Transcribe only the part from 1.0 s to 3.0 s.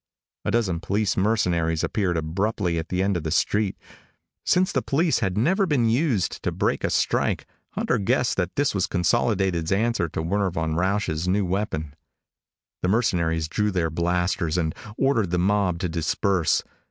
mercenaries appeared abruptly at